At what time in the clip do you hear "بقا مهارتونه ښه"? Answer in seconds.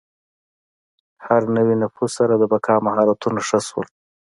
2.51-3.59